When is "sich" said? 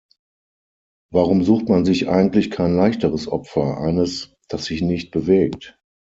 1.85-2.09, 4.65-4.81